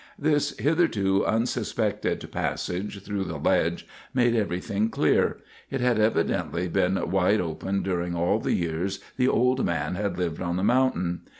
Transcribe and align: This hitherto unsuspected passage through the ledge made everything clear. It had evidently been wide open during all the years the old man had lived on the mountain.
This 0.17 0.57
hitherto 0.57 1.23
unsuspected 1.27 2.27
passage 2.31 3.03
through 3.03 3.23
the 3.25 3.37
ledge 3.37 3.85
made 4.15 4.33
everything 4.35 4.89
clear. 4.89 5.37
It 5.69 5.79
had 5.79 5.99
evidently 5.99 6.67
been 6.67 7.11
wide 7.11 7.39
open 7.39 7.83
during 7.83 8.15
all 8.15 8.39
the 8.39 8.53
years 8.55 8.99
the 9.17 9.27
old 9.27 9.63
man 9.63 9.93
had 9.93 10.17
lived 10.17 10.41
on 10.41 10.57
the 10.57 10.63
mountain. 10.63 11.27